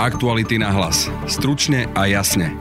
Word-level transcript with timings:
Aktuality 0.00 0.56
na 0.56 0.72
hlas. 0.72 1.12
Stručne 1.28 1.84
a 1.92 2.08
jasne. 2.08 2.56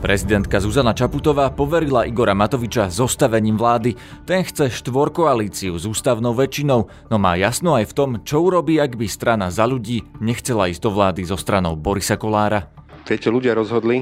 Prezidentka 0.00 0.56
Zuzana 0.56 0.96
Čaputová 0.96 1.52
poverila 1.52 2.08
Igora 2.08 2.32
Matoviča 2.32 2.88
zostavením 2.88 3.60
vlády. 3.60 4.00
Ten 4.24 4.40
chce 4.40 4.72
štvorkoalíciu 4.72 5.76
s 5.76 5.84
ústavnou 5.84 6.32
väčšinou, 6.32 6.88
no 6.88 7.16
má 7.20 7.36
jasno 7.36 7.76
aj 7.76 7.92
v 7.92 7.96
tom, 8.00 8.10
čo 8.24 8.40
urobí, 8.40 8.80
ak 8.80 8.96
by 8.96 9.04
strana 9.04 9.52
za 9.52 9.68
ľudí 9.68 10.00
nechcela 10.16 10.72
ísť 10.72 10.80
do 10.80 10.96
vlády 10.96 11.28
so 11.28 11.36
stranou 11.36 11.76
Borisa 11.76 12.16
Kolára. 12.16 12.72
Viete, 13.04 13.28
ľudia 13.28 13.52
rozhodli, 13.52 14.00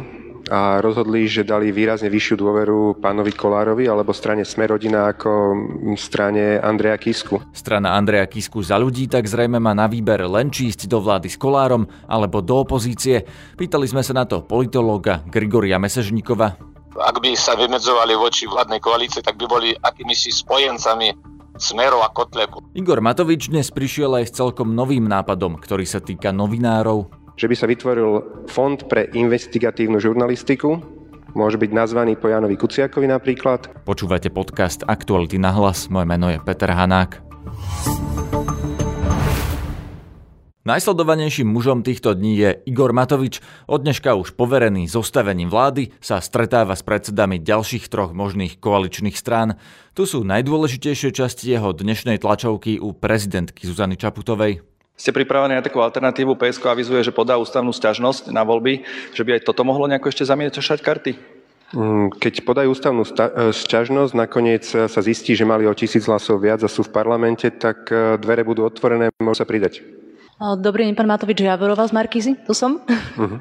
a 0.51 0.83
rozhodli, 0.83 1.31
že 1.31 1.47
dali 1.47 1.71
výrazne 1.71 2.11
vyššiu 2.11 2.35
dôveru 2.43 2.99
pánovi 2.99 3.31
Kolárovi 3.31 3.87
alebo 3.87 4.11
strane 4.11 4.43
Smerodina 4.43 5.15
ako 5.15 5.55
strane 5.95 6.59
Andreja 6.59 6.99
Kisku. 6.99 7.39
Strana 7.55 7.95
Andreja 7.95 8.27
Kisku 8.27 8.59
za 8.59 8.75
ľudí 8.75 9.07
tak 9.07 9.31
zrejme 9.31 9.63
má 9.63 9.71
na 9.71 9.87
výber 9.87 10.27
len 10.27 10.51
čísť 10.51 10.91
do 10.91 10.99
vlády 10.99 11.31
s 11.31 11.39
Kolárom 11.39 11.87
alebo 12.11 12.43
do 12.43 12.67
opozície. 12.67 13.23
Pýtali 13.55 13.87
sme 13.87 14.03
sa 14.03 14.11
na 14.11 14.27
to 14.27 14.43
politológa 14.43 15.23
Grigoria 15.31 15.79
Mesežníkova. 15.79 16.59
Ak 16.99 17.17
by 17.23 17.39
sa 17.39 17.55
vymedzovali 17.55 18.19
voči 18.19 18.51
vládnej 18.51 18.83
koalície, 18.83 19.23
tak 19.23 19.39
by 19.39 19.47
boli 19.47 19.71
akýmisi 19.79 20.35
spojencami 20.35 21.15
Smerov 21.61 22.01
a 22.03 22.11
Kotlebu. 22.11 22.73
Igor 22.73 23.05
Matovič 23.05 23.53
dnes 23.53 23.69
prišiel 23.69 24.17
aj 24.17 24.33
s 24.33 24.37
celkom 24.41 24.73
novým 24.73 25.05
nápadom, 25.05 25.61
ktorý 25.61 25.85
sa 25.85 26.01
týka 26.01 26.33
novinárov 26.33 27.20
že 27.35 27.47
by 27.47 27.55
sa 27.55 27.67
vytvoril 27.67 28.11
fond 28.51 28.79
pre 28.87 29.11
investigatívnu 29.13 29.99
žurnalistiku, 29.99 30.81
môže 31.35 31.59
byť 31.59 31.71
nazvaný 31.71 32.19
po 32.19 32.31
Janovi 32.31 32.59
Kuciakovi 32.59 33.07
napríklad. 33.07 33.87
Počúvate 33.87 34.31
podcast 34.35 34.83
Aktuality 34.87 35.39
na 35.39 35.55
hlas, 35.55 35.87
moje 35.87 36.07
meno 36.07 36.27
je 36.31 36.39
Peter 36.43 36.71
Hanák. 36.71 37.23
Najsledovanejším 40.61 41.49
mužom 41.49 41.81
týchto 41.81 42.13
dní 42.13 42.37
je 42.37 42.51
Igor 42.69 42.93
Matovič. 42.93 43.41
Od 43.65 43.81
dneška 43.81 44.13
už 44.13 44.37
poverený 44.37 44.93
zostavením 44.93 45.49
vlády 45.49 45.89
sa 46.05 46.21
stretáva 46.21 46.77
s 46.77 46.85
predsedami 46.85 47.41
ďalších 47.41 47.89
troch 47.89 48.13
možných 48.13 48.61
koaličných 48.61 49.17
strán. 49.17 49.57
Tu 49.97 50.05
sú 50.05 50.21
najdôležitejšie 50.21 51.17
časti 51.17 51.49
jeho 51.49 51.73
dnešnej 51.73 52.21
tlačovky 52.21 52.77
u 52.77 52.93
prezidentky 52.93 53.65
Zuzany 53.65 53.97
Čaputovej. 53.97 54.70
Ste 55.01 55.17
pripravení 55.17 55.57
na 55.57 55.65
takú 55.65 55.81
alternatívu? 55.81 56.37
PSK 56.37 56.77
avizuje, 56.77 57.01
že 57.01 57.09
podá 57.09 57.41
ústavnú 57.41 57.73
stiažnosť 57.73 58.29
na 58.29 58.45
voľby, 58.45 58.85
že 59.17 59.25
by 59.25 59.41
aj 59.41 59.49
toto 59.49 59.65
mohlo 59.65 59.89
nejako 59.89 60.13
ešte 60.13 60.29
zamiešať 60.29 60.85
karty? 60.85 61.17
Mm, 61.73 62.13
keď 62.21 62.45
podajú 62.45 62.69
ústavnú 62.69 63.09
e, 63.09 63.11
sťažnosť, 63.57 64.13
nakoniec 64.13 64.61
sa 64.69 65.01
zistí, 65.01 65.33
že 65.33 65.49
mali 65.49 65.65
o 65.65 65.73
tisíc 65.73 66.05
hlasov 66.05 66.45
viac 66.45 66.61
a 66.61 66.69
sú 66.69 66.85
v 66.85 66.93
parlamente, 66.93 67.49
tak 67.49 67.89
e, 67.89 68.21
dvere 68.21 68.45
budú 68.45 68.69
otvorené, 68.69 69.09
môžu 69.25 69.41
sa 69.41 69.49
pridať. 69.49 69.81
Dobrý 70.41 70.89
deň, 70.89 70.97
pán 70.97 71.05
Matovič 71.05 71.45
Javorová 71.45 71.85
z 71.85 71.93
Markízy, 71.93 72.33
tu 72.33 72.57
som. 72.57 72.81
Uh-huh. 72.89 73.37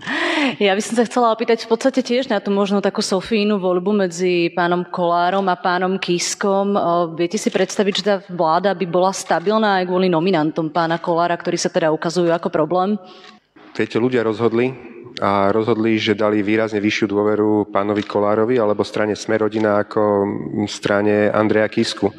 Ja 0.60 0.76
by 0.76 0.84
som 0.84 1.00
sa 1.00 1.08
chcela 1.08 1.32
opýtať 1.32 1.64
v 1.64 1.72
podstate 1.72 2.04
tiež 2.04 2.28
na 2.28 2.44
tú 2.44 2.52
možno 2.52 2.84
takú 2.84 3.00
Sofínu 3.00 3.56
voľbu 3.56 4.04
medzi 4.04 4.52
pánom 4.52 4.84
Kolárom 4.84 5.48
a 5.48 5.56
pánom 5.56 5.96
Kiskom. 5.96 6.76
Viete 7.16 7.40
si 7.40 7.48
predstaviť, 7.56 7.94
že 7.96 8.04
tá 8.04 8.16
vláda 8.28 8.76
by 8.76 8.84
bola 8.84 9.16
stabilná 9.16 9.80
aj 9.80 9.88
kvôli 9.88 10.12
nominantom 10.12 10.76
pána 10.76 11.00
Kolára, 11.00 11.40
ktorí 11.40 11.56
sa 11.56 11.72
teda 11.72 11.88
ukazujú 11.96 12.36
ako 12.36 12.52
problém? 12.52 13.00
Viete, 13.80 13.96
ľudia 13.96 14.28
rozhodli, 14.28 14.76
a 15.24 15.56
rozhodli, 15.56 15.96
že 15.96 16.12
dali 16.12 16.44
výrazne 16.44 16.84
vyššiu 16.84 17.08
dôveru 17.08 17.72
pánovi 17.72 18.04
Kolárovi 18.04 18.60
alebo 18.60 18.84
strane 18.84 19.16
Smerodina 19.16 19.80
ako 19.80 20.28
strane 20.68 21.32
Andreja 21.32 21.72
Kisku. 21.72 22.12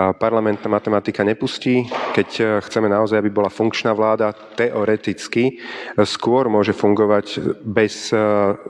A 0.00 0.16
parlamentná 0.16 0.64
matematika 0.72 1.20
nepustí. 1.20 1.84
Keď 2.16 2.60
chceme 2.64 2.88
naozaj, 2.88 3.20
aby 3.20 3.28
bola 3.28 3.52
funkčná 3.52 3.92
vláda, 3.92 4.32
teoreticky 4.32 5.60
skôr 6.08 6.48
môže 6.48 6.72
fungovať 6.72 7.60
bez 7.60 8.08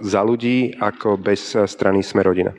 za 0.02 0.20
ľudí 0.26 0.74
ako 0.78 1.14
bez 1.14 1.54
strany 1.70 2.02
Smerodina. 2.02 2.50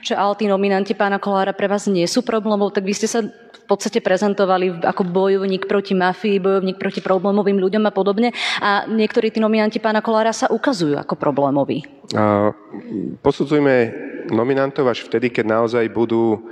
Že 0.00 0.16
ale 0.16 0.34
tí 0.40 0.44
nominanti 0.48 0.96
pána 0.96 1.20
Kolára 1.20 1.52
pre 1.52 1.68
vás 1.68 1.84
nie 1.84 2.08
sú 2.08 2.24
problémov, 2.24 2.72
tak 2.72 2.84
vy 2.84 2.96
ste 2.96 3.08
sa 3.08 3.20
v 3.66 3.74
podstate 3.74 3.98
prezentovali 3.98 4.86
ako 4.86 5.02
bojovník 5.02 5.66
proti 5.66 5.98
mafii, 5.98 6.38
bojovník 6.38 6.78
proti 6.78 7.02
problémovým 7.02 7.58
ľuďom 7.58 7.82
a 7.82 7.90
podobne. 7.90 8.30
A 8.62 8.86
niektorí 8.86 9.34
tí 9.34 9.42
nominanti 9.42 9.82
pána 9.82 9.98
Kolára 9.98 10.30
sa 10.30 10.46
ukazujú 10.46 10.94
ako 10.94 11.18
problémoví. 11.18 11.82
A, 12.14 12.54
posudzujme 13.26 13.90
nominantov 14.30 14.86
až 14.90 15.06
vtedy, 15.06 15.30
keď 15.30 15.46
naozaj 15.58 15.86
budú 15.90 16.50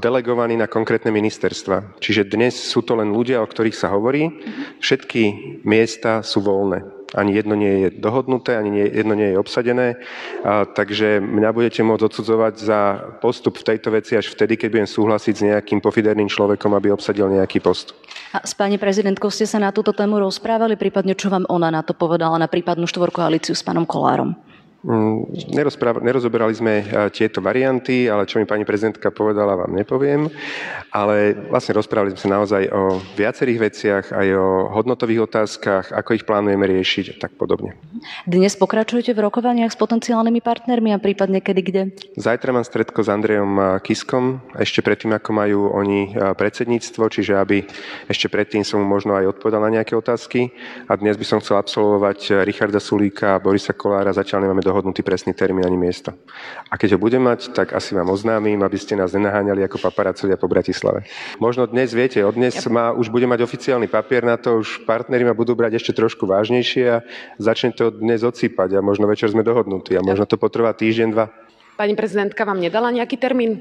delegovaní 0.00 0.56
na 0.56 0.68
konkrétne 0.68 1.12
ministerstva. 1.12 2.00
Čiže 2.00 2.28
dnes 2.28 2.56
sú 2.56 2.84
to 2.84 2.96
len 2.96 3.12
ľudia, 3.12 3.40
o 3.40 3.48
ktorých 3.48 3.76
sa 3.76 3.92
hovorí. 3.92 4.28
Všetky 4.80 5.22
miesta 5.64 6.24
sú 6.24 6.44
voľné. 6.44 7.01
Ani 7.12 7.36
jedno 7.36 7.52
nie 7.52 7.86
je 7.86 7.88
dohodnuté, 7.92 8.56
ani 8.56 8.70
nie, 8.72 8.86
jedno 8.88 9.12
nie 9.12 9.32
je 9.32 9.40
obsadené. 9.40 10.00
A, 10.44 10.64
takže 10.64 11.20
mňa 11.20 11.50
budete 11.52 11.84
môcť 11.84 12.04
odsudzovať 12.08 12.54
za 12.56 12.80
postup 13.20 13.60
v 13.60 13.66
tejto 13.74 13.92
veci 13.92 14.16
až 14.16 14.32
vtedy, 14.32 14.56
keď 14.56 14.68
budem 14.72 14.88
súhlasiť 14.88 15.34
s 15.36 15.46
nejakým 15.46 15.84
pofiderným 15.84 16.32
človekom, 16.32 16.72
aby 16.72 16.92
obsadil 16.92 17.28
nejaký 17.28 17.60
post. 17.60 17.92
A 18.32 18.40
s 18.44 18.56
pani 18.56 18.80
prezidentkou 18.80 19.28
ste 19.28 19.44
sa 19.44 19.60
na 19.60 19.72
túto 19.72 19.92
tému 19.92 20.16
rozprávali, 20.20 20.80
prípadne 20.80 21.12
čo 21.12 21.28
vám 21.28 21.44
ona 21.52 21.68
na 21.68 21.84
to 21.84 21.92
povedala, 21.92 22.40
na 22.40 22.48
prípadnú 22.48 22.88
štvorkoalíciu 22.88 23.52
s 23.52 23.60
pánom 23.60 23.84
Kolárom? 23.84 24.32
Mm, 24.82 25.30
nerozoberali 26.02 26.50
sme 26.58 26.82
e, 26.82 26.84
tieto 27.14 27.38
varianty, 27.38 28.10
ale 28.10 28.26
čo 28.26 28.42
mi 28.42 28.50
pani 28.50 28.66
prezidentka 28.66 29.14
povedala, 29.14 29.54
vám 29.54 29.78
nepoviem. 29.78 30.26
Ale 30.90 31.38
vlastne 31.54 31.78
rozprávali 31.78 32.10
sme 32.18 32.22
sa 32.26 32.34
naozaj 32.34 32.66
o 32.74 32.98
viacerých 33.14 33.58
veciach, 33.62 34.04
aj 34.10 34.28
o 34.34 34.74
hodnotových 34.74 35.30
otázkach, 35.30 35.94
ako 35.94 36.18
ich 36.18 36.26
plánujeme 36.26 36.66
riešiť 36.66 37.14
a 37.14 37.16
tak 37.22 37.38
podobne. 37.38 37.78
Dnes 38.26 38.58
pokračujete 38.58 39.14
v 39.14 39.22
rokovaniach 39.22 39.70
s 39.70 39.78
potenciálnymi 39.78 40.42
partnermi 40.42 40.90
a 40.90 40.98
prípadne 40.98 41.38
kedy 41.38 41.62
kde? 41.62 41.82
Zajtra 42.18 42.50
mám 42.50 42.66
stredko 42.66 43.06
s 43.06 43.08
Andrejom 43.08 43.78
Kiskom, 43.86 44.42
ešte 44.58 44.82
predtým, 44.82 45.14
ako 45.14 45.30
majú 45.30 45.60
oni 45.78 46.10
e, 46.10 46.34
predsedníctvo, 46.34 47.06
čiže 47.06 47.38
aby 47.38 47.62
ešte 48.10 48.26
predtým 48.26 48.66
som 48.66 48.82
mu 48.82 48.90
možno 48.90 49.14
aj 49.14 49.38
odpovedal 49.38 49.62
na 49.62 49.78
nejaké 49.78 49.94
otázky. 49.94 50.50
A 50.90 50.98
dnes 50.98 51.14
by 51.14 51.22
som 51.22 51.38
chcel 51.38 51.54
absolvovať 51.62 52.42
Richarda 52.42 52.82
Sulíka 52.82 53.38
a 53.38 53.42
Borisa 53.42 53.70
Kolára, 53.70 54.10
zatiaľ 54.10 54.50
nemáme 54.50 54.66
do 54.66 54.71
dohodnutý 54.72 55.04
presný 55.04 55.36
termín 55.36 55.68
ani 55.68 55.76
miesto. 55.76 56.16
A 56.72 56.80
keď 56.80 56.96
ho 56.96 56.98
budem 56.98 57.20
mať, 57.20 57.52
tak 57.52 57.76
asi 57.76 57.92
vám 57.92 58.08
oznámim, 58.08 58.56
aby 58.64 58.80
ste 58.80 58.96
nás 58.96 59.12
nenaháňali 59.12 59.60
ako 59.68 59.84
paparacovia 59.84 60.40
po 60.40 60.48
Bratislave. 60.48 61.04
Možno 61.36 61.68
dnes, 61.68 61.92
viete, 61.92 62.24
od 62.24 62.32
dnes 62.32 62.56
ma, 62.72 62.96
už 62.96 63.12
bude 63.12 63.28
mať 63.28 63.44
oficiálny 63.44 63.92
papier 63.92 64.24
na 64.24 64.40
to, 64.40 64.64
už 64.64 64.88
partneri 64.88 65.28
ma 65.28 65.36
budú 65.36 65.52
brať 65.52 65.76
ešte 65.76 65.92
trošku 65.92 66.24
vážnejšie 66.24 66.84
a 66.88 67.04
začne 67.36 67.76
to 67.76 67.92
dnes 67.92 68.24
odsýpať 68.24 68.80
a 68.80 68.80
možno 68.80 69.04
večer 69.04 69.28
sme 69.28 69.44
dohodnutí 69.44 69.92
a 69.92 70.00
možno 70.00 70.24
to 70.24 70.40
potrvá 70.40 70.72
týždeň, 70.72 71.08
dva. 71.12 71.28
Pani 71.76 71.92
prezidentka 71.92 72.48
vám 72.48 72.64
nedala 72.64 72.88
nejaký 72.88 73.20
termín? 73.20 73.60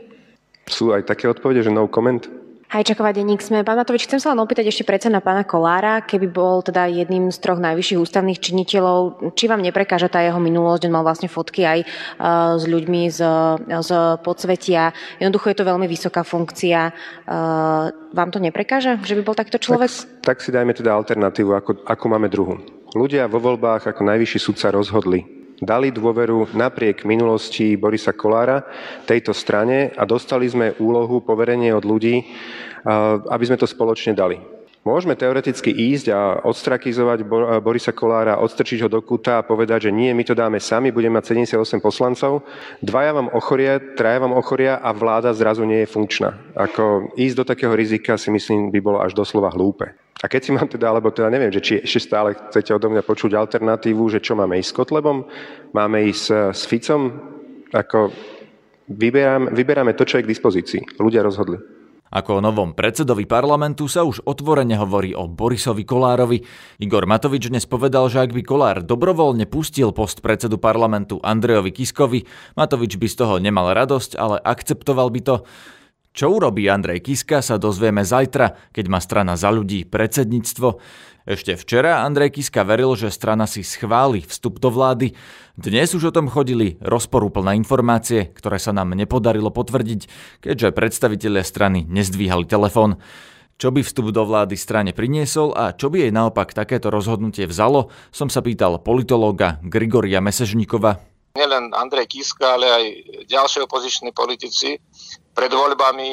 Sú 0.72 0.96
aj 0.96 1.04
také 1.04 1.28
odpovede, 1.28 1.68
že 1.68 1.74
no 1.74 1.92
comment? 1.92 2.24
Hajčaková 2.72 3.12
denník 3.12 3.44
sme. 3.44 3.68
Pán 3.68 3.76
Matovič, 3.76 4.08
chcem 4.08 4.24
sa 4.24 4.32
len 4.32 4.40
opýtať 4.40 4.72
ešte 4.72 4.88
predsa 4.88 5.12
na 5.12 5.20
pána 5.20 5.44
Kolára, 5.44 6.00
keby 6.08 6.32
bol 6.32 6.64
teda 6.64 6.88
jedným 6.88 7.28
z 7.28 7.36
troch 7.44 7.60
najvyšších 7.60 8.00
ústavných 8.00 8.40
činiteľov, 8.40 9.28
či 9.36 9.52
vám 9.52 9.60
neprekáža 9.60 10.08
tá 10.08 10.24
jeho 10.24 10.40
minulosť, 10.40 10.88
on 10.88 10.96
mal 10.96 11.04
vlastne 11.04 11.28
fotky 11.28 11.68
aj 11.68 11.80
uh, 11.84 12.56
s 12.56 12.64
ľuďmi 12.64 13.12
z, 13.12 13.20
z 13.68 13.92
podsvetia. 14.24 14.96
Jednoducho 15.20 15.52
je 15.52 15.58
to 15.60 15.68
veľmi 15.68 15.84
vysoká 15.84 16.24
funkcia. 16.24 16.96
Uh, 17.28 17.92
vám 18.16 18.32
to 18.32 18.40
neprekáža, 18.40 19.04
že 19.04 19.20
by 19.20 19.22
bol 19.28 19.36
takto 19.36 19.60
človek? 19.60 19.92
Tak, 19.92 20.24
tak 20.24 20.38
si 20.40 20.56
dajme 20.56 20.72
teda 20.72 20.96
alternatívu, 20.96 21.52
ako, 21.52 21.84
ako 21.84 22.06
máme 22.08 22.32
druhú. 22.32 22.56
Ľudia 22.96 23.28
vo 23.28 23.44
voľbách 23.44 23.92
ako 23.92 24.00
najvyšší 24.16 24.40
sudca 24.40 24.72
rozhodli, 24.72 25.41
dali 25.62 25.94
dôveru 25.94 26.58
napriek 26.58 27.06
minulosti 27.06 27.78
Borisa 27.78 28.12
Kolára 28.12 28.66
tejto 29.06 29.32
strane 29.32 29.94
a 29.94 30.04
dostali 30.10 30.50
sme 30.50 30.74
úlohu, 30.82 31.22
poverenie 31.22 31.70
od 31.72 31.86
ľudí, 31.86 32.26
aby 33.30 33.44
sme 33.46 33.62
to 33.62 33.70
spoločne 33.70 34.18
dali. 34.18 34.42
Môžeme 34.82 35.14
teoreticky 35.14 35.70
ísť 35.70 36.10
a 36.10 36.42
odstrakizovať 36.42 37.22
Borisa 37.62 37.94
Kolára, 37.94 38.42
odstrčiť 38.42 38.82
ho 38.82 38.90
do 38.90 38.98
kúta 39.06 39.38
a 39.38 39.46
povedať, 39.46 39.86
že 39.86 39.92
nie, 39.94 40.10
my 40.10 40.26
to 40.26 40.34
dáme 40.34 40.58
sami, 40.58 40.90
budeme 40.90 41.22
mať 41.22 41.38
78 41.54 41.78
poslancov, 41.78 42.42
dvaja 42.82 43.14
vám 43.14 43.30
ochoria, 43.30 43.78
traja 43.78 44.26
vám 44.26 44.34
ochoria 44.34 44.82
a 44.82 44.90
vláda 44.90 45.38
zrazu 45.38 45.70
nie 45.70 45.86
je 45.86 45.94
funkčná. 45.94 46.34
Ako 46.58 47.14
ísť 47.14 47.36
do 47.38 47.46
takého 47.46 47.78
rizika 47.78 48.18
si 48.18 48.34
myslím 48.34 48.74
by 48.74 48.82
bolo 48.82 48.98
až 49.06 49.14
doslova 49.14 49.54
hlúpe. 49.54 49.94
A 50.22 50.30
keď 50.30 50.42
si 50.46 50.52
mám 50.54 50.70
teda, 50.70 50.94
alebo 50.94 51.10
teda 51.10 51.34
neviem, 51.34 51.50
že 51.50 51.66
či 51.66 51.74
ešte 51.82 52.14
stále 52.14 52.38
chcete 52.38 52.70
odo 52.78 52.94
mňa 52.94 53.02
počuť 53.02 53.34
alternatívu, 53.34 54.06
že 54.14 54.22
čo 54.22 54.38
máme 54.38 54.62
ísť 54.62 54.70
s 54.70 54.78
Kotlebom, 54.78 55.26
máme 55.74 55.98
ísť 56.14 56.54
s 56.54 56.62
Ficom, 56.70 57.10
ako 57.74 58.14
vyberám, 58.86 59.50
vyberáme 59.50 59.98
to, 59.98 60.06
čo 60.06 60.22
je 60.22 60.26
k 60.28 60.32
dispozícii. 60.32 60.82
Ľudia 61.02 61.26
rozhodli. 61.26 61.58
Ako 62.12 62.38
o 62.38 62.44
novom 62.44 62.76
predsedovi 62.76 63.24
parlamentu 63.24 63.88
sa 63.88 64.04
už 64.04 64.28
otvorene 64.28 64.76
hovorí 64.76 65.16
o 65.16 65.32
Borisovi 65.32 65.88
Kolárovi. 65.88 66.44
Igor 66.84 67.08
Matovič 67.08 67.48
dnes 67.48 67.64
povedal, 67.64 68.12
že 68.12 68.20
ak 68.20 68.36
by 68.36 68.44
Kolár 68.44 68.84
dobrovoľne 68.84 69.48
pustil 69.48 69.96
post 69.96 70.20
predsedu 70.20 70.60
parlamentu 70.60 71.24
Andrejovi 71.24 71.72
Kiskovi, 71.72 72.28
Matovič 72.60 73.00
by 73.00 73.08
z 73.08 73.16
toho 73.16 73.40
nemal 73.40 73.72
radosť, 73.72 74.20
ale 74.20 74.44
akceptoval 74.44 75.08
by 75.08 75.22
to. 75.24 75.36
Čo 76.12 76.28
urobí 76.28 76.68
Andrej 76.68 77.08
Kiska 77.08 77.40
sa 77.40 77.56
dozvieme 77.56 78.04
zajtra, 78.04 78.76
keď 78.76 78.86
má 78.92 79.00
strana 79.00 79.40
za 79.40 79.48
ľudí 79.48 79.88
predsedníctvo. 79.88 80.76
Ešte 81.24 81.56
včera 81.56 82.04
Andrej 82.04 82.36
Kiska 82.36 82.68
veril, 82.68 83.00
že 83.00 83.08
strana 83.08 83.48
si 83.48 83.64
schváli 83.64 84.20
vstup 84.28 84.60
do 84.60 84.68
vlády. 84.68 85.16
Dnes 85.56 85.96
už 85.96 86.12
o 86.12 86.16
tom 86.16 86.28
chodili 86.28 86.76
rozporúplné 86.84 87.56
informácie, 87.56 88.28
ktoré 88.28 88.60
sa 88.60 88.76
nám 88.76 88.92
nepodarilo 88.92 89.56
potvrdiť, 89.56 90.12
keďže 90.44 90.76
predstavitelia 90.76 91.48
strany 91.48 91.88
nezdvíhali 91.88 92.44
telefón. 92.44 93.00
Čo 93.56 93.72
by 93.72 93.80
vstup 93.80 94.12
do 94.12 94.28
vlády 94.28 94.60
strane 94.60 94.92
priniesol 94.92 95.56
a 95.56 95.72
čo 95.72 95.88
by 95.88 96.10
jej 96.10 96.12
naopak 96.12 96.52
takéto 96.52 96.92
rozhodnutie 96.92 97.48
vzalo, 97.48 97.88
som 98.12 98.28
sa 98.28 98.44
pýtal 98.44 98.84
politológa 98.84 99.64
Grigoria 99.64 100.20
Mesežníkova. 100.20 101.00
Nielen 101.40 101.72
Andrej 101.72 102.12
Kiska, 102.12 102.60
ale 102.60 102.68
aj 102.68 102.84
ďalší 103.32 103.64
opoziční 103.64 104.12
politici 104.12 104.76
pred 105.32 105.52
voľbami 105.52 106.10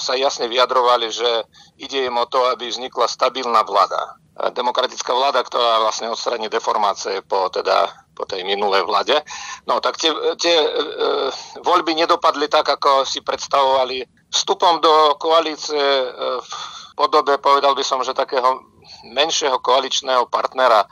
sa 0.00 0.16
jasne 0.16 0.48
vyjadrovali, 0.48 1.12
že 1.12 1.44
ide 1.76 2.08
im 2.08 2.16
o 2.16 2.24
to, 2.24 2.48
aby 2.48 2.72
vznikla 2.72 3.04
stabilná 3.04 3.60
vláda. 3.68 4.16
Demokratická 4.52 5.16
vláda, 5.16 5.40
ktorá 5.44 5.80
vlastne 5.80 6.12
odstraní 6.12 6.48
deformácie 6.52 7.24
po, 7.24 7.48
teda, 7.48 7.88
po 8.12 8.28
tej 8.28 8.44
minulej 8.44 8.84
vláde. 8.84 9.16
No 9.64 9.80
tak 9.80 9.96
tie, 9.96 10.12
tie 10.36 10.56
e, 10.60 10.68
voľby 11.64 11.96
nedopadli 11.96 12.44
tak, 12.48 12.68
ako 12.68 13.08
si 13.08 13.24
predstavovali. 13.24 14.04
Vstupom 14.28 14.84
do 14.84 15.16
koalície 15.16 15.80
e, 15.80 16.08
v 16.40 16.52
podobe, 16.92 17.40
povedal 17.40 17.72
by 17.72 17.84
som, 17.84 18.04
že 18.04 18.12
takého 18.12 18.60
menšieho 19.08 19.56
koaličného 19.60 20.28
partnera, 20.28 20.84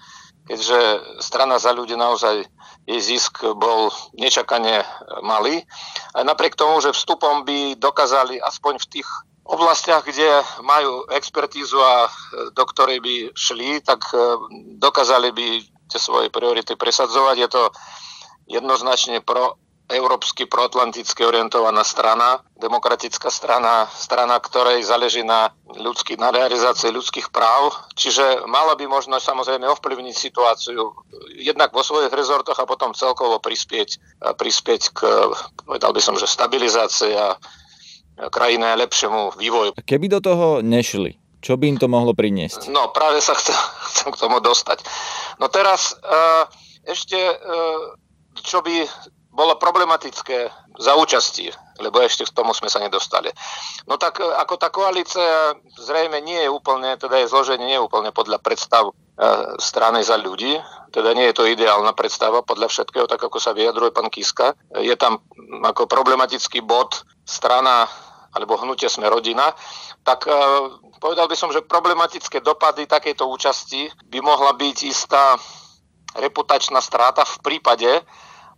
keďže 0.45 0.79
strana 1.25 1.57
za 1.57 1.73
ľudí 1.73 1.97
naozaj 1.97 2.45
jej 2.85 3.01
zisk 3.01 3.45
bol 3.57 3.89
nečakane 4.13 4.85
malý. 5.25 5.65
A 6.13 6.21
napriek 6.21 6.53
tomu, 6.53 6.81
že 6.85 6.93
vstupom 6.93 7.49
by 7.49 7.81
dokázali 7.81 8.37
aspoň 8.41 8.77
v 8.85 8.89
tých 9.01 9.09
oblastiach, 9.45 10.05
kde 10.05 10.41
majú 10.65 11.05
expertízu 11.13 11.77
a 11.81 12.09
do 12.53 12.65
ktorej 12.65 13.01
by 13.01 13.15
šli, 13.37 13.85
tak 13.85 14.01
e, 14.13 14.17
dokázali 14.81 15.33
by 15.33 15.47
tie 15.89 16.01
svoje 16.01 16.33
priority 16.33 16.77
presadzovať. 16.77 17.37
Je 17.37 17.49
to 17.49 17.63
jednoznačne 18.49 19.21
pro 19.21 19.61
európsky 19.85 20.49
proatlanticky 20.49 21.29
orientovaná 21.29 21.85
strana, 21.85 22.41
demokratická 22.57 23.29
strana, 23.29 23.85
strana, 23.93 24.41
ktorej 24.41 24.81
záleží 24.81 25.21
na, 25.21 25.53
ľudský, 25.69 26.17
na 26.17 26.33
realizácii 26.33 26.89
ľudských 26.89 27.29
práv. 27.29 27.77
Čiže 27.93 28.49
mala 28.49 28.81
by 28.81 28.89
možno 28.89 29.21
samozrejme 29.21 29.69
ovplyvniť 29.69 30.17
situáciu 30.17 30.97
jednak 31.37 31.77
vo 31.77 31.85
svojich 31.85 32.09
rezortoch 32.09 32.57
a 32.57 32.69
potom 32.69 32.97
celkovo 32.97 33.37
prispieť, 33.45 34.01
prispieť 34.41 34.83
k, 34.97 35.01
povedal 35.69 35.93
by 35.93 36.01
som, 36.01 36.17
že 36.17 36.33
stabilizácii 36.33 37.13
a 37.13 37.37
krajine 38.33 38.73
lepšiemu 38.81 39.37
vývoju. 39.37 39.77
Keby 39.85 40.07
do 40.09 40.21
toho 40.25 40.47
nešli, 40.65 41.21
čo 41.45 41.61
by 41.61 41.77
im 41.77 41.79
to 41.79 41.93
mohlo 41.93 42.17
priniesť? 42.17 42.73
No 42.73 42.89
práve 42.89 43.21
sa 43.21 43.37
chcem, 43.37 43.53
chcem 43.93 44.09
k 44.17 44.21
tomu 44.21 44.41
dostať. 44.41 44.81
No 45.37 45.53
teraz 45.53 45.93
uh, 46.01 46.49
ešte 46.89 47.21
uh, 47.21 48.01
čo 48.43 48.61
by 48.65 48.83
bolo 49.35 49.59
problematické 49.59 50.47
za 50.79 50.95
účasti, 50.95 51.51
lebo 51.83 51.99
ešte 51.99 52.23
k 52.23 52.35
tomu 52.35 52.55
sme 52.55 52.71
sa 52.71 52.79
nedostali. 52.79 53.35
No 53.91 53.99
tak 53.99 54.23
e, 54.23 54.27
ako 54.27 54.55
tá 54.55 54.71
koalícia 54.71 55.59
zrejme 55.75 56.23
nie 56.23 56.39
je 56.47 56.51
úplne, 56.51 56.95
teda 56.95 57.19
je 57.19 57.31
zloženie 57.31 57.67
nie 57.67 57.77
je 57.77 57.83
úplne 57.83 58.15
podľa 58.15 58.39
predstav 58.39 58.91
e, 58.91 58.93
strany 59.59 60.07
za 60.07 60.15
ľudí, 60.15 60.55
teda 60.95 61.11
nie 61.19 61.27
je 61.35 61.37
to 61.37 61.51
ideálna 61.51 61.91
predstava 61.99 62.47
podľa 62.47 62.71
všetkého, 62.71 63.11
tak 63.11 63.19
ako 63.19 63.43
sa 63.43 63.51
vyjadruje 63.51 63.91
pán 63.91 64.07
Kiska. 64.07 64.55
Je 64.79 64.95
tam 64.95 65.19
ako 65.67 65.91
problematický 65.91 66.63
bod 66.63 67.03
strana 67.27 67.91
alebo 68.35 68.59
hnutie 68.59 68.87
sme 68.87 69.11
rodina, 69.11 69.51
tak 70.07 70.31
e, 70.31 70.35
povedal 71.03 71.27
by 71.27 71.35
som, 71.35 71.51
že 71.51 71.67
problematické 71.67 72.39
dopady 72.39 72.87
takejto 72.87 73.27
účasti 73.27 73.91
by 74.07 74.19
mohla 74.23 74.55
byť 74.55 74.79
istá 74.87 75.35
reputačná 76.15 76.79
stráta 76.79 77.27
v 77.27 77.37
prípade, 77.43 77.91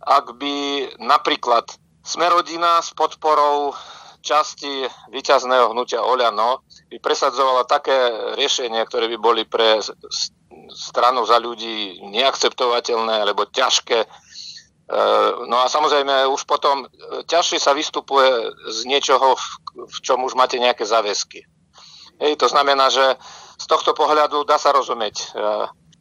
ak 0.07 0.39
by 0.39 0.55
napríklad 1.03 1.67
Smerodina 2.07 2.79
s 2.79 2.95
podporou 2.95 3.75
časti 4.23 4.87
vyťazného 5.11 5.75
hnutia 5.75 5.99
Oľano 5.99 6.63
by 6.87 6.97
presadzovala 7.03 7.67
také 7.67 7.95
riešenia, 8.39 8.87
ktoré 8.87 9.11
by 9.11 9.17
boli 9.19 9.43
pre 9.43 9.83
stranu 10.71 11.27
za 11.27 11.35
ľudí 11.39 11.99
neakceptovateľné 12.07 13.27
alebo 13.27 13.47
ťažké. 13.51 13.99
E, 14.03 14.07
no 15.51 15.59
a 15.59 15.67
samozrejme 15.67 16.31
už 16.31 16.47
potom 16.47 16.87
ťažšie 17.27 17.59
sa 17.59 17.75
vystupuje 17.75 18.27
z 18.71 18.79
niečoho, 18.87 19.35
v 19.75 19.97
čom 19.99 20.23
už 20.23 20.39
máte 20.39 20.55
nejaké 20.59 20.87
záväzky. 20.87 21.43
Hej, 22.23 22.39
to 22.39 22.47
znamená, 22.47 22.87
že 22.87 23.19
z 23.59 23.65
tohto 23.67 23.91
pohľadu 23.91 24.47
dá 24.47 24.55
sa 24.55 24.71
rozumieť 24.71 25.15
e, 25.19 25.25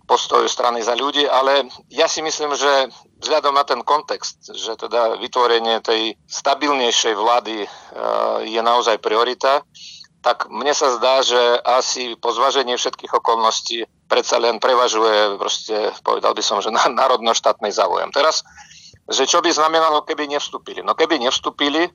postoju 0.07 0.47
strany 0.47 0.81
za 0.81 0.95
ľudí, 0.95 1.27
ale 1.27 1.67
ja 1.91 2.07
si 2.07 2.23
myslím, 2.23 2.55
že 2.55 2.89
vzhľadom 3.19 3.59
na 3.59 3.67
ten 3.67 3.83
kontext, 3.83 4.55
že 4.55 4.79
teda 4.79 5.19
vytvorenie 5.19 5.83
tej 5.83 6.15
stabilnejšej 6.31 7.15
vlády 7.19 7.67
e, 7.67 7.69
je 8.47 8.61
naozaj 8.63 9.03
priorita, 9.03 9.67
tak 10.23 10.47
mne 10.51 10.75
sa 10.75 10.95
zdá, 10.95 11.23
že 11.23 11.39
asi 11.63 12.15
po 12.19 12.35
zvažení 12.35 12.75
všetkých 12.75 13.19
okolností 13.19 13.87
predsa 14.07 14.39
len 14.39 14.59
prevažuje, 14.63 15.39
proste, 15.39 15.91
povedal 16.03 16.35
by 16.35 16.43
som, 16.43 16.59
že 16.63 16.71
na 16.71 16.87
národno-štátnej 16.87 17.75
záujem. 17.75 18.11
Teraz, 18.15 18.47
že 19.11 19.27
čo 19.27 19.43
by 19.43 19.51
znamenalo, 19.51 20.07
keby 20.07 20.31
nevstúpili? 20.31 20.83
No 20.83 20.95
keby 20.95 21.19
nevstúpili, 21.19 21.91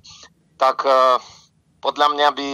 tak 0.60 0.84
e, 0.84 1.20
podľa 1.80 2.08
mňa 2.12 2.28
by 2.36 2.50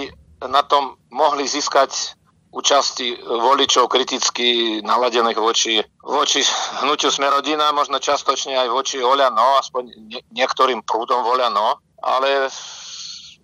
na 0.46 0.62
tom 0.62 1.02
mohli 1.10 1.50
získať 1.50 2.18
účasti 2.58 3.22
voličov 3.22 3.86
kriticky 3.86 4.80
naladených 4.82 5.38
voči, 5.38 5.78
voči 6.02 6.42
hnutiu 6.82 7.14
Smerodina, 7.14 7.70
možno 7.70 8.02
častočne 8.02 8.58
aj 8.58 8.74
voči 8.74 8.98
Oľano, 8.98 9.62
aspoň 9.62 9.94
niektorým 10.34 10.82
prúdom 10.82 11.22
Oľano, 11.22 11.78
ale 12.02 12.50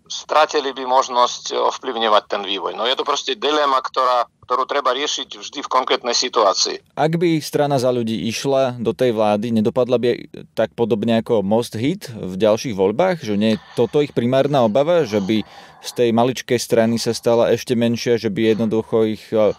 stratili 0.10 0.74
by 0.74 0.84
možnosť 0.90 1.54
ovplyvňovať 1.54 2.24
ten 2.26 2.42
vývoj. 2.42 2.74
No 2.74 2.90
je 2.90 2.98
to 2.98 3.06
proste 3.06 3.38
dilema, 3.38 3.80
ktorá, 3.86 4.26
ktorú 4.54 4.70
treba 4.70 4.94
riešiť 4.94 5.42
vždy 5.42 5.60
v 5.66 5.74
konkrétnej 5.74 6.14
situácii. 6.14 6.94
Ak 6.94 7.18
by 7.18 7.42
strana 7.42 7.82
za 7.82 7.90
ľudí 7.90 8.30
išla 8.30 8.78
do 8.78 8.94
tej 8.94 9.10
vlády, 9.18 9.50
nedopadla 9.50 9.98
by 9.98 10.30
tak 10.54 10.78
podobne 10.78 11.26
ako 11.26 11.42
Most 11.42 11.74
Hit 11.74 12.14
v 12.14 12.38
ďalších 12.38 12.78
voľbách? 12.78 13.26
Že 13.26 13.34
nie 13.42 13.58
je 13.58 13.62
toto 13.74 14.06
ich 14.06 14.14
primárna 14.14 14.62
obava, 14.62 15.10
že 15.10 15.18
by 15.18 15.42
z 15.82 15.92
tej 15.98 16.10
maličkej 16.14 16.62
strany 16.62 17.02
sa 17.02 17.18
stala 17.18 17.50
ešte 17.50 17.74
menšia, 17.74 18.22
že 18.22 18.30
by 18.30 18.54
jednoducho 18.54 19.10
ich 19.10 19.26
e, 19.34 19.58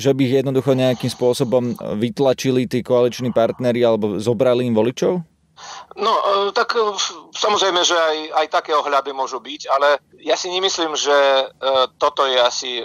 že 0.00 0.16
by 0.16 0.20
ich 0.24 0.40
jednoducho 0.40 0.72
nejakým 0.72 1.12
spôsobom 1.12 1.76
vytlačili 2.00 2.64
tí 2.64 2.80
koaliční 2.80 3.36
partnery 3.36 3.84
alebo 3.84 4.16
zobrali 4.16 4.64
im 4.64 4.72
voličov? 4.72 5.20
No, 5.96 6.12
e, 6.12 6.52
tak 6.52 6.76
e, 6.76 6.80
samozrejme, 7.34 7.80
že 7.82 7.96
aj, 7.96 8.16
aj 8.44 8.46
také 8.52 8.70
ohľady 8.76 9.10
môžu 9.10 9.40
byť, 9.42 9.62
ale 9.72 9.98
ja 10.22 10.36
si 10.38 10.52
nemyslím, 10.52 10.94
že 10.94 11.14
e, 11.14 11.44
toto 11.98 12.28
je 12.28 12.38
asi 12.38 12.84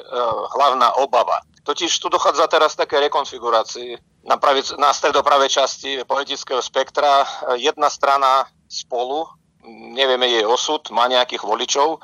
hlavná 0.55 0.97
obava. 0.97 1.43
Totiž 1.63 1.91
tu 1.99 2.11
dochádza 2.11 2.47
teraz 2.51 2.75
také 2.75 2.99
rekonfigurácii 3.07 3.95
na, 4.27 4.35
pravic, 4.35 4.75
na 4.75 4.91
stredopravej 4.91 5.47
časti 5.47 6.03
politického 6.03 6.59
spektra. 6.59 7.23
Jedna 7.55 7.87
strana 7.87 8.43
spolu, 8.67 9.23
nevieme 9.95 10.27
jej 10.27 10.43
osud, 10.43 10.83
má 10.91 11.07
nejakých 11.07 11.39
voličov, 11.39 12.03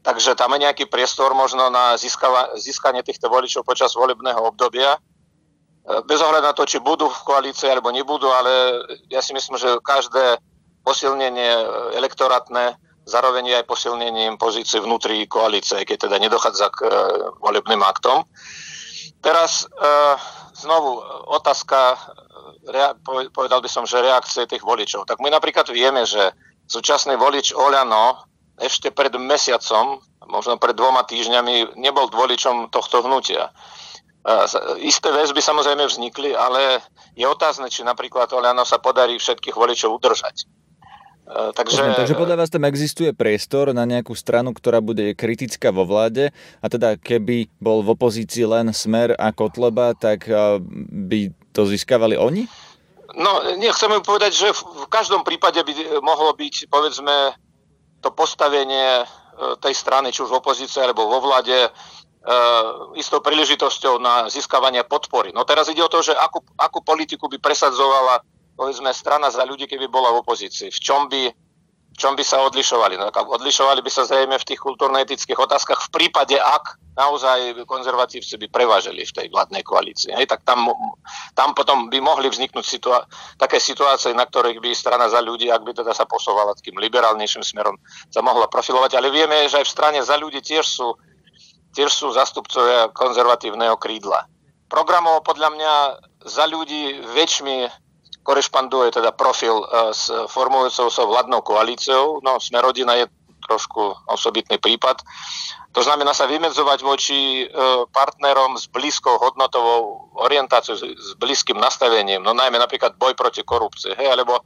takže 0.00 0.32
tam 0.40 0.56
je 0.56 0.64
nejaký 0.64 0.88
priestor 0.88 1.36
možno 1.36 1.68
na 1.68 2.00
získanie 2.56 3.04
týchto 3.04 3.28
voličov 3.28 3.60
počas 3.68 3.92
volebného 3.92 4.40
obdobia 4.40 4.96
bez 5.84 6.18
ohľadu 6.20 6.46
na 6.48 6.56
to, 6.56 6.64
či 6.64 6.80
budú 6.80 7.12
v 7.12 7.24
koalícii 7.28 7.68
alebo 7.68 7.92
nebudú, 7.92 8.32
ale 8.32 8.80
ja 9.12 9.20
si 9.20 9.36
myslím, 9.36 9.60
že 9.60 9.80
každé 9.84 10.40
posilnenie 10.80 11.52
elektorátne 11.96 12.76
zároveň 13.04 13.60
aj 13.60 13.68
posilnením 13.68 14.40
pozície 14.40 14.80
vnútri 14.80 15.28
koalície, 15.28 15.84
keď 15.84 16.08
teda 16.08 16.16
nedochádza 16.16 16.72
k 16.72 16.78
e, 16.84 16.90
volebným 17.40 17.84
aktom. 17.84 18.24
Teraz 19.20 19.64
e, 19.64 19.84
znovu 20.56 21.04
otázka, 21.36 22.00
povedal 23.36 23.60
by 23.60 23.68
som, 23.68 23.84
že 23.84 24.00
reakcie 24.00 24.48
tých 24.48 24.64
voličov. 24.64 25.04
Tak 25.04 25.20
my 25.20 25.28
napríklad 25.28 25.68
vieme, 25.68 26.08
že 26.08 26.32
súčasný 26.64 27.20
volič 27.20 27.52
Oľano 27.52 28.24
ešte 28.56 28.88
pred 28.88 29.12
mesiacom, 29.20 30.00
možno 30.24 30.56
pred 30.56 30.72
dvoma 30.72 31.04
týždňami, 31.04 31.76
nebol 31.76 32.08
voličom 32.08 32.72
tohto 32.72 33.04
hnutia. 33.04 33.52
Isté 34.80 35.12
väzby 35.12 35.44
samozrejme 35.44 35.84
vznikli, 35.84 36.32
ale 36.32 36.80
je 37.12 37.28
otázne, 37.28 37.68
či 37.68 37.84
napríklad 37.84 38.32
Oliano 38.32 38.64
sa 38.64 38.80
podarí 38.80 39.20
všetkých 39.20 39.52
voličov 39.52 40.00
udržať. 40.00 40.48
E, 41.28 41.52
takže... 41.52 41.92
takže 41.92 42.16
podľa 42.16 42.40
vás 42.40 42.48
tam 42.48 42.64
existuje 42.64 43.12
priestor 43.12 43.76
na 43.76 43.84
nejakú 43.84 44.16
stranu, 44.16 44.56
ktorá 44.56 44.80
bude 44.80 45.12
kritická 45.12 45.68
vo 45.68 45.84
vláde 45.84 46.32
a 46.64 46.66
teda 46.72 46.96
keby 46.96 47.52
bol 47.60 47.84
v 47.84 47.92
opozícii 47.92 48.48
len 48.48 48.72
Smer 48.72 49.12
a 49.12 49.28
Kotleba, 49.28 49.92
tak 49.92 50.24
e, 50.24 50.56
by 50.88 51.28
to 51.52 51.68
získavali 51.68 52.16
oni? 52.16 52.48
No, 53.20 53.44
nechcem 53.60 53.92
povedať, 54.00 54.32
že 54.40 54.48
v 54.56 54.88
každom 54.88 55.20
prípade 55.20 55.60
by 55.60 56.00
mohlo 56.00 56.32
byť, 56.32 56.72
povedzme, 56.72 57.36
to 58.00 58.08
postavenie 58.08 59.04
tej 59.60 59.74
strany, 59.74 60.10
či 60.10 60.22
už 60.22 60.30
v 60.30 60.40
opozícii 60.40 60.82
alebo 60.82 61.06
vo 61.06 61.22
vlade, 61.22 61.70
istou 62.96 63.20
príležitosťou 63.20 64.00
na 64.00 64.32
získavanie 64.32 64.80
podpory. 64.88 65.30
No 65.36 65.44
teraz 65.44 65.68
ide 65.68 65.84
o 65.84 65.92
to, 65.92 66.00
že 66.00 66.16
akú, 66.16 66.40
akú 66.56 66.80
politiku 66.80 67.28
by 67.28 67.36
presadzovala 67.36 68.24
povedzme 68.54 68.94
strana 68.94 69.28
za 69.28 69.44
ľudí, 69.44 69.68
keby 69.68 69.90
bola 69.90 70.14
v 70.14 70.24
opozícii. 70.24 70.70
V 70.72 70.80
čom 70.80 71.10
by 71.10 71.34
v 71.94 72.02
čom 72.02 72.18
by 72.18 72.26
sa 72.26 72.42
odlišovali? 72.42 72.98
No, 72.98 73.06
odlišovali 73.14 73.78
by 73.78 73.86
sa 73.86 74.02
zrejme 74.02 74.34
v 74.34 74.42
tých 74.42 74.58
kultúrno-etických 74.58 75.38
otázkach 75.38 75.78
v 75.78 75.92
prípade, 75.94 76.34
ak 76.34 76.82
naozaj 76.98 77.54
konzervatívci 77.70 78.34
by 78.34 78.50
prevážili 78.50 79.06
v 79.06 79.14
tej 79.14 79.26
vládnej 79.30 79.62
koalícii. 79.62 80.10
Hej, 80.10 80.26
tak 80.26 80.42
tam, 80.42 80.74
tam 81.38 81.54
potom 81.54 81.86
by 81.86 82.02
mohli 82.02 82.26
vzniknúť 82.26 82.66
situa- 82.66 83.06
také 83.38 83.62
situácie, 83.62 84.10
na 84.10 84.26
ktorých 84.26 84.58
by 84.58 84.74
strana 84.74 85.06
za 85.06 85.22
ľudí, 85.22 85.46
ak 85.54 85.62
by 85.62 85.70
teda 85.70 85.94
sa 85.94 86.02
posúvala 86.02 86.58
takým 86.58 86.82
liberálnejším 86.82 87.46
smerom, 87.46 87.78
sa 88.10 88.26
mohla 88.26 88.50
profilovať. 88.50 88.98
Ale 88.98 89.14
vieme, 89.14 89.46
že 89.46 89.62
aj 89.62 89.66
v 89.66 89.74
strane 89.78 89.98
za 90.02 90.18
ľudí 90.18 90.42
tiež 90.42 90.66
sú, 90.66 90.98
tiež 91.74 91.90
sú 91.90 92.14
zastupcovia 92.14 92.88
konzervatívneho 92.94 93.74
krídla. 93.76 94.30
Programovo 94.70 95.20
podľa 95.20 95.50
mňa 95.52 95.72
za 96.24 96.48
ľudí 96.48 97.04
väčšmi 97.14 97.68
korešpanduje 98.24 98.96
teda 98.96 99.12
profil 99.12 99.60
e, 99.60 99.66
s 99.92 100.08
formujúcou 100.32 100.88
sa 100.88 101.04
vládnou 101.04 101.44
koalíciou. 101.44 102.24
No, 102.24 102.40
Smerodina 102.40 102.96
je 102.96 103.06
trošku 103.44 103.92
osobitný 104.08 104.56
prípad. 104.56 105.04
To 105.76 105.84
znamená 105.84 106.16
sa 106.16 106.24
vymedzovať 106.24 106.78
voči 106.80 107.44
e, 107.44 107.46
partnerom 107.92 108.56
s 108.56 108.70
blízkou 108.72 109.20
hodnotovou 109.20 110.14
orientáciou, 110.24 110.80
s 110.80 111.12
blízkym 111.20 111.60
nastavením, 111.60 112.24
no 112.24 112.32
najmä 112.32 112.56
napríklad 112.56 112.96
boj 112.96 113.12
proti 113.12 113.44
korupcii, 113.44 113.98
hej, 113.98 114.08
alebo, 114.08 114.40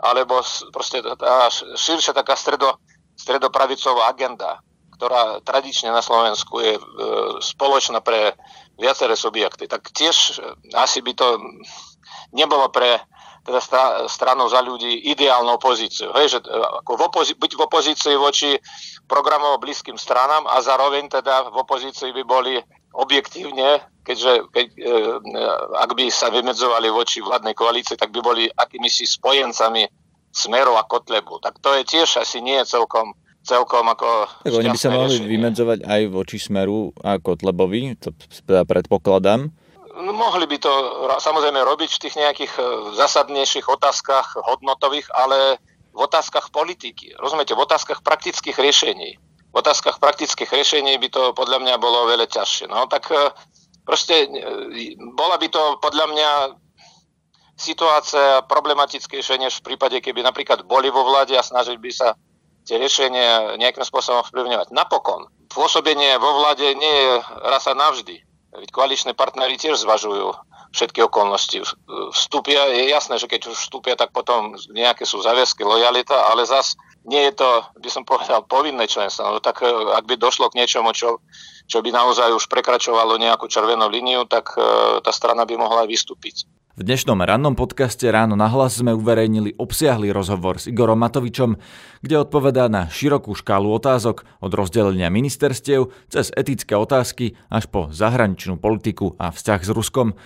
alebo 0.00 0.40
proste 0.72 1.04
tá 1.04 1.52
širšia 1.76 2.16
taká 2.16 2.38
stredo, 2.38 2.80
stredopravicová 3.18 4.08
agenda, 4.08 4.62
ktorá 5.00 5.40
tradične 5.40 5.88
na 5.88 6.04
Slovensku 6.04 6.60
je 6.60 6.76
e, 6.76 6.82
spoločná 7.40 8.04
pre 8.04 8.36
viaceré 8.76 9.16
subjekty, 9.16 9.64
tak 9.64 9.88
tiež 9.96 10.44
asi 10.76 11.00
by 11.00 11.16
to 11.16 11.40
nebolo 12.36 12.68
pre 12.68 13.00
teda 13.40 13.60
stranou 14.04 14.52
za 14.52 14.60
ľudí 14.60 15.08
ideálnou 15.08 15.56
pozíciu. 15.56 16.12
Hej, 16.12 16.36
že 16.36 16.38
e, 16.44 16.52
ako 16.84 16.92
v 17.00 17.02
opozí- 17.08 17.38
byť 17.40 17.52
v 17.56 17.64
opozícii 17.64 18.14
voči 18.20 18.60
programov 19.08 19.64
blízkym 19.64 19.96
stranám 19.96 20.44
a 20.44 20.60
zároveň 20.60 21.08
teda 21.08 21.48
v 21.48 21.56
opozícii 21.64 22.12
by 22.12 22.22
boli 22.28 22.60
objektívne, 22.92 23.80
keďže 24.04 24.52
keď, 24.52 24.66
e, 24.76 24.96
ak 25.80 25.90
by 25.96 26.12
sa 26.12 26.28
vymedzovali 26.28 26.92
voči 26.92 27.24
vládnej 27.24 27.56
koalícii, 27.56 27.96
tak 27.96 28.12
by 28.12 28.20
boli 28.20 28.44
akýmisi 28.52 29.08
spojencami 29.08 29.88
Smeru 30.28 30.76
a 30.76 30.84
Kotlebu. 30.84 31.40
Tak 31.40 31.58
to 31.64 31.72
je 31.80 31.88
tiež 31.88 32.20
asi 32.20 32.44
nie 32.44 32.60
celkom 32.68 33.16
celkom 33.50 33.82
ako... 33.90 34.30
Tak 34.46 34.54
oni 34.54 34.70
by 34.70 34.78
sa 34.78 34.90
mohli 34.94 35.18
riešenie. 35.18 35.32
vymedzovať 35.34 35.78
aj 35.82 36.02
voči 36.14 36.38
Smeru 36.38 36.94
a 37.02 37.18
Kotlebovi, 37.18 37.98
to 37.98 38.14
teda 38.46 38.62
predpokladám. 38.62 39.50
No, 40.00 40.10
mohli 40.14 40.46
by 40.46 40.56
to 40.62 40.72
samozrejme 41.18 41.58
robiť 41.60 41.90
v 41.90 42.02
tých 42.06 42.14
nejakých 42.16 42.52
e, 42.56 42.62
zásadnejších 42.94 43.66
otázkach 43.66 44.38
hodnotových, 44.38 45.10
ale 45.12 45.58
v 45.90 45.98
otázkach 45.98 46.54
politiky. 46.54 47.12
Rozumiete, 47.18 47.58
v 47.58 47.66
otázkach 47.66 48.00
praktických 48.06 48.54
riešení. 48.54 49.18
V 49.50 49.56
otázkach 49.58 49.98
praktických 49.98 50.46
riešení 50.46 50.94
by 51.02 51.08
to 51.10 51.22
podľa 51.34 51.58
mňa 51.58 51.74
bolo 51.82 52.06
veľa 52.06 52.30
ťažšie. 52.30 52.70
No 52.70 52.86
tak 52.86 53.10
e, 53.10 53.34
proste 53.82 54.30
e, 54.30 54.94
bola 55.18 55.36
by 55.36 55.50
to 55.50 55.62
podľa 55.82 56.06
mňa 56.06 56.30
situácia 57.60 58.40
problematickejšia, 58.48 59.36
než 59.36 59.60
v 59.60 59.74
prípade, 59.74 60.00
keby 60.00 60.24
napríklad 60.24 60.64
boli 60.64 60.88
vo 60.88 61.04
vláde 61.04 61.36
a 61.36 61.44
snažili 61.44 61.76
by 61.76 61.92
sa 61.92 62.16
tie 62.64 62.76
riešenia 62.76 63.56
nejakým 63.60 63.84
spôsobom 63.84 64.24
vplyvňovať. 64.28 64.72
Napokon, 64.74 65.28
pôsobenie 65.50 66.16
vo 66.20 66.42
vláde 66.42 66.72
nie 66.76 66.94
je 67.04 67.10
raz 67.44 67.66
a 67.66 67.74
navždy 67.74 68.22
Veď 68.50 68.74
partnery 69.14 69.54
tiež 69.54 69.78
zvažujú 69.86 70.34
všetky 70.74 71.06
okolnosti. 71.06 71.62
Vstúpia, 72.10 72.66
je 72.74 72.90
jasné, 72.90 73.18
že 73.18 73.30
keď 73.30 73.54
už 73.54 73.58
vstúpia, 73.58 73.94
tak 73.94 74.10
potom 74.10 74.58
nejaké 74.74 75.06
sú 75.06 75.22
záväzky, 75.22 75.62
lojalita, 75.62 76.30
ale 76.30 76.42
zas 76.46 76.74
nie 77.06 77.30
je 77.30 77.38
to, 77.38 77.50
by 77.78 77.90
som 77.90 78.02
povedal, 78.02 78.42
povinné 78.46 78.90
členstvo. 78.90 79.22
No, 79.22 79.38
tak 79.38 79.62
e, 79.62 79.70
ak 79.70 80.04
by 80.04 80.20
došlo 80.20 80.50
k 80.50 80.62
niečomu, 80.62 80.92
čo, 80.92 81.22
čo 81.64 81.80
by 81.80 81.90
naozaj 81.94 82.28
už 82.36 82.44
prekračovalo 82.50 83.16
nejakú 83.16 83.48
červenú 83.48 83.88
líniu, 83.88 84.28
tak 84.28 84.52
e, 84.52 84.60
tá 85.00 85.10
strana 85.14 85.48
by 85.48 85.54
mohla 85.56 85.86
aj 85.86 85.90
vystúpiť. 85.90 86.44
V 86.80 86.88
dnešnom 86.88 87.20
rannom 87.20 87.52
podcaste 87.52 88.08
Ráno 88.08 88.40
na 88.40 88.48
hlas 88.48 88.80
sme 88.80 88.96
uverejnili 88.96 89.52
obsiahly 89.60 90.16
rozhovor 90.16 90.56
s 90.56 90.64
Igorom 90.64 90.96
Matovičom, 90.96 91.60
kde 92.00 92.24
odpovedá 92.24 92.72
na 92.72 92.88
širokú 92.88 93.36
škálu 93.36 93.68
otázok 93.76 94.24
od 94.40 94.48
rozdelenia 94.48 95.12
ministerstiev 95.12 95.92
cez 96.08 96.32
etické 96.32 96.72
otázky 96.80 97.36
až 97.52 97.68
po 97.68 97.92
zahraničnú 97.92 98.56
politiku 98.56 99.12
a 99.20 99.28
vzťah 99.28 99.60
s 99.60 99.70
Ruskom. 99.76 100.16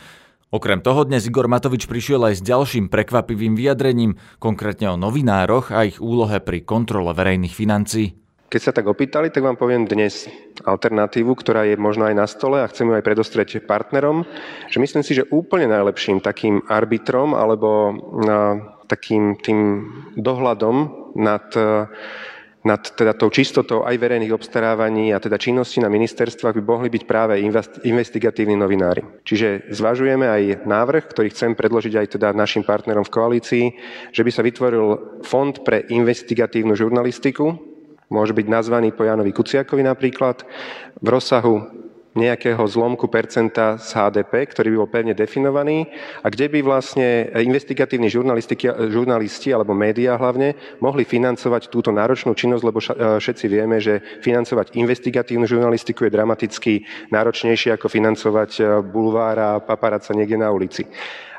Okrem 0.55 0.79
toho 0.79 1.03
dnes 1.03 1.27
Igor 1.27 1.51
Matovič 1.51 1.91
prišiel 1.91 2.23
aj 2.23 2.39
s 2.39 2.47
ďalším 2.47 2.87
prekvapivým 2.87 3.59
vyjadrením, 3.59 4.15
konkrétne 4.39 4.95
o 4.95 5.01
novinároch 5.01 5.75
a 5.75 5.91
ich 5.91 5.99
úlohe 5.99 6.39
pri 6.39 6.63
kontrole 6.63 7.19
verejných 7.19 7.51
financií. 7.51 8.24
Keď 8.49 8.61
sa 8.63 8.73
tak 8.77 8.87
opýtali, 8.87 9.35
tak 9.35 9.43
vám 9.43 9.59
poviem 9.59 9.89
dnes 9.89 10.31
alternatívu, 10.63 11.35
ktorá 11.35 11.67
je 11.67 11.75
možno 11.75 12.07
aj 12.07 12.15
na 12.15 12.27
stole 12.31 12.63
a 12.63 12.71
chcem 12.71 12.87
ju 12.87 12.95
aj 12.95 13.03
predostrieť 13.03 13.67
partnerom, 13.67 14.23
že 14.71 14.79
myslím 14.79 15.03
si, 15.03 15.19
že 15.19 15.27
úplne 15.35 15.67
najlepším 15.67 16.23
takým 16.23 16.63
arbitrom 16.71 17.35
alebo 17.35 17.99
takým 18.87 19.41
tým 19.43 19.91
dohľadom 20.15 20.77
nad 21.19 21.51
nad 22.65 22.81
teda 22.81 23.13
tou 23.13 23.29
čistotou 23.29 23.85
aj 23.85 24.01
verejných 24.01 24.33
obstarávaní 24.33 25.13
a 25.13 25.21
teda 25.21 25.37
činnosti 25.37 25.85
na 25.85 25.93
ministerstvách 25.93 26.57
by 26.57 26.63
mohli 26.65 26.89
byť 26.89 27.05
práve 27.05 27.37
investigatívni 27.85 28.57
novinári. 28.57 29.05
Čiže 29.21 29.69
zvažujeme 29.69 30.25
aj 30.25 30.65
návrh, 30.65 31.05
ktorý 31.13 31.29
chcem 31.29 31.53
predložiť 31.53 31.95
aj 32.01 32.07
teda 32.17 32.33
našim 32.33 32.65
partnerom 32.65 33.05
v 33.05 33.15
koalícii, 33.15 33.65
že 34.17 34.25
by 34.25 34.31
sa 34.33 34.41
vytvoril 34.41 35.21
fond 35.21 35.53
pre 35.61 35.85
investigatívnu 35.93 36.73
žurnalistiku, 36.73 37.74
môže 38.09 38.37
byť 38.37 38.47
nazvaný 38.49 38.93
po 38.93 39.05
Janovi 39.05 39.33
Kuciakovi 39.33 39.85
napríklad, 39.85 40.45
v 41.01 41.07
rozsahu 41.09 41.84
nejakého 42.15 42.63
zlomku 42.67 43.11
percenta 43.11 43.79
z 43.79 43.91
HDP, 43.95 44.47
ktorý 44.47 44.69
by 44.71 44.77
bol 44.79 44.91
pevne 44.91 45.15
definovaný 45.15 45.91
a 46.23 46.31
kde 46.31 46.47
by 46.47 46.61
vlastne 46.63 47.27
investigatívni 47.35 48.07
žurnalisti 48.11 49.51
alebo 49.51 49.75
médiá 49.75 50.15
hlavne 50.15 50.55
mohli 50.79 51.03
financovať 51.03 51.69
túto 51.69 51.91
náročnú 51.91 52.39
činnosť, 52.39 52.65
lebo 52.65 52.79
e, 52.79 53.19
všetci 53.19 53.47
vieme, 53.51 53.83
že 53.83 53.99
financovať 54.23 54.79
investigatívnu 54.79 55.45
žurnalistiku 55.45 56.07
je 56.07 56.15
dramaticky 56.15 56.73
náročnejšie 57.11 57.75
ako 57.75 57.91
financovať 57.91 58.51
e, 58.59 58.63
bulvára 58.83 59.59
a 59.59 59.63
paparáca 59.63 60.15
niekde 60.15 60.39
na 60.39 60.55
ulici. 60.55 60.87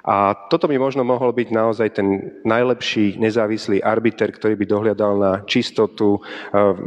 A 0.06 0.38
toto 0.38 0.70
by 0.70 0.78
možno 0.78 1.02
mohol 1.02 1.34
byť 1.34 1.50
naozaj 1.50 1.98
ten 1.98 2.38
najlepší 2.46 3.18
nezávislý 3.18 3.82
arbiter, 3.82 4.30
ktorý 4.30 4.54
by 4.54 4.66
dohliadal 4.70 5.18
na 5.18 5.32
čistotu 5.50 6.22
eh, 6.22 6.78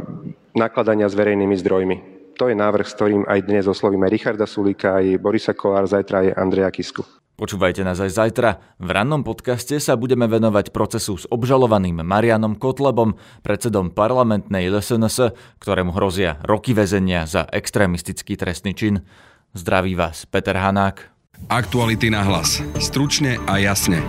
nakladania 0.55 1.11
s 1.11 1.19
verejnými 1.19 1.55
zdrojmi. 1.59 2.18
To 2.39 2.47
je 2.47 2.55
návrh, 2.55 2.87
s 2.87 2.95
ktorým 2.95 3.27
aj 3.27 3.51
dnes 3.51 3.67
oslovíme 3.67 4.07
Richarda 4.07 4.47
Sulika, 4.47 4.95
aj 4.95 5.19
Borisa 5.19 5.51
Kolár, 5.51 5.83
zajtra 5.91 6.23
aj 6.23 6.39
Andreja 6.39 6.71
Kisku. 6.71 7.03
Počúvajte 7.35 7.83
nás 7.83 7.99
aj 7.99 8.15
zajtra. 8.15 8.63
V 8.79 8.89
rannom 8.95 9.27
podcaste 9.27 9.75
sa 9.83 9.99
budeme 9.99 10.23
venovať 10.23 10.71
procesu 10.71 11.19
s 11.19 11.27
obžalovaným 11.27 11.99
Marianom 11.99 12.55
Kotlebom, 12.55 13.19
predsedom 13.43 13.91
parlamentnej 13.91 14.71
LSNS, 14.71 15.35
ktorému 15.59 15.91
hrozia 15.91 16.39
roky 16.47 16.71
väzenia 16.71 17.27
za 17.27 17.43
extrémistický 17.43 18.39
trestný 18.39 18.71
čin. 18.71 19.03
Zdraví 19.51 19.99
vás 19.99 20.23
Peter 20.23 20.55
Hanák. 20.55 21.11
Aktuality 21.51 22.07
na 22.07 22.23
hlas. 22.23 22.63
Stručne 22.79 23.35
a 23.51 23.59
jasne. 23.59 23.99